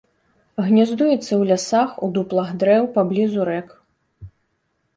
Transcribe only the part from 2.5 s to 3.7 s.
дрэў, паблізу рэк.